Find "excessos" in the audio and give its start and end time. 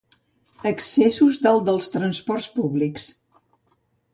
0.69-1.37